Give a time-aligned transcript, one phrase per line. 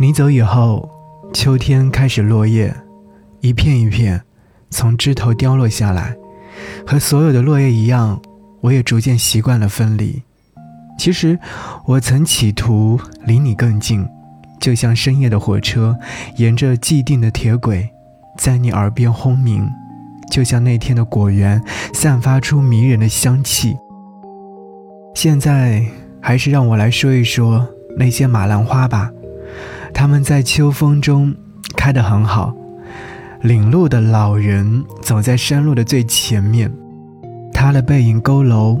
[0.00, 0.88] 你走以后，
[1.32, 2.72] 秋天开始落叶，
[3.40, 4.22] 一片一片
[4.70, 6.16] 从枝头凋落下来。
[6.86, 8.22] 和所有的落叶一样，
[8.60, 10.22] 我也逐渐习惯了分离。
[10.96, 11.36] 其实，
[11.84, 14.06] 我曾企图离你更近，
[14.60, 15.98] 就像深夜的火车，
[16.36, 17.90] 沿着既定的铁轨，
[18.36, 19.66] 在你耳边轰鸣；
[20.30, 21.60] 就像那天的果园，
[21.92, 23.76] 散发出迷人的香气。
[25.16, 25.84] 现在，
[26.20, 29.10] 还是让我来说一说那些马兰花吧。
[29.98, 31.34] 他们在秋风中
[31.76, 32.54] 开得很好。
[33.42, 36.72] 领路的老人走在山路的最前面，
[37.52, 38.80] 他的背影佝偻，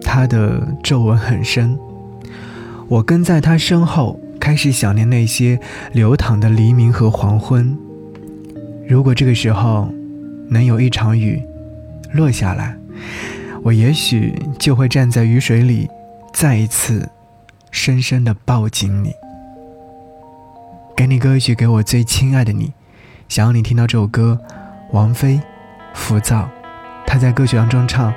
[0.00, 1.78] 他的皱纹很深。
[2.88, 5.60] 我跟在他身后，开始想念那些
[5.92, 7.76] 流淌的黎明和黄昏。
[8.88, 9.92] 如果这个时候
[10.48, 11.42] 能有一场雨
[12.12, 12.74] 落下来，
[13.62, 15.90] 我也许就会站在雨水里，
[16.32, 17.06] 再一次
[17.70, 19.12] 深深地抱紧你。
[20.96, 22.72] 给你歌曲，给我最亲爱的你。
[23.28, 24.38] 想要你听到这首歌，
[24.92, 25.34] 王菲，
[25.92, 26.42] 《浮躁》。
[27.04, 28.14] 她在歌曲当中唱：“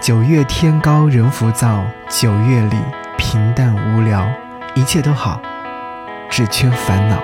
[0.00, 2.76] 九月天高人浮躁，九月里
[3.18, 4.26] 平淡无聊，
[4.74, 5.40] 一切都好，
[6.30, 7.20] 只缺烦恼。”